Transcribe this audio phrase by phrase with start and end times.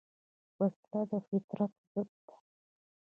[0.59, 2.35] وسله د فطرت ضد ده